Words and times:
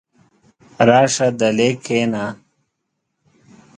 راشه 0.87 1.27
دلې 1.39 1.69
کښېنه! 1.83 2.25